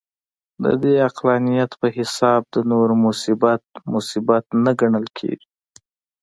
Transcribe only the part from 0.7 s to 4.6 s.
دې عقلانیت په حساب د نورو مصیبت، مصیبت